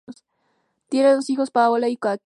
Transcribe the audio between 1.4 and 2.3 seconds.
Paola y Coqui.